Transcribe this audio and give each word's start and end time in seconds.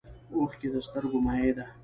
اوښکې 0.37 0.67
د 0.73 0.75
سترګو 0.87 1.17
مایع 1.25 1.51
ده 1.57 1.65